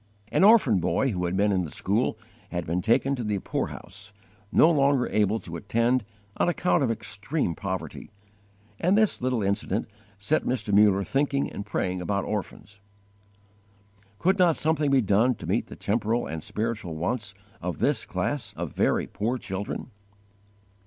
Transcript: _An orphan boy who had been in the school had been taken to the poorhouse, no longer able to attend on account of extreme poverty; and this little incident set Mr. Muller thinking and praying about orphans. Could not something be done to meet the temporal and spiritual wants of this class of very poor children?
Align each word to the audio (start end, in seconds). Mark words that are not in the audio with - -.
_An 0.28 0.44
orphan 0.44 0.78
boy 0.80 1.10
who 1.12 1.26
had 1.26 1.36
been 1.36 1.52
in 1.52 1.66
the 1.66 1.70
school 1.70 2.16
had 2.50 2.64
been 2.66 2.80
taken 2.80 3.14
to 3.16 3.22
the 3.22 3.38
poorhouse, 3.38 4.14
no 4.50 4.70
longer 4.70 5.06
able 5.08 5.38
to 5.40 5.56
attend 5.56 6.06
on 6.38 6.48
account 6.48 6.82
of 6.82 6.90
extreme 6.90 7.54
poverty; 7.54 8.08
and 8.78 8.96
this 8.96 9.20
little 9.20 9.42
incident 9.42 9.86
set 10.18 10.44
Mr. 10.44 10.72
Muller 10.72 11.04
thinking 11.04 11.52
and 11.52 11.66
praying 11.66 12.00
about 12.00 12.24
orphans. 12.24 12.80
Could 14.18 14.38
not 14.38 14.56
something 14.56 14.90
be 14.90 15.02
done 15.02 15.34
to 15.34 15.46
meet 15.46 15.66
the 15.66 15.76
temporal 15.76 16.26
and 16.26 16.42
spiritual 16.42 16.96
wants 16.96 17.34
of 17.60 17.76
this 17.76 18.06
class 18.06 18.54
of 18.54 18.72
very 18.72 19.06
poor 19.06 19.36
children? 19.36 19.90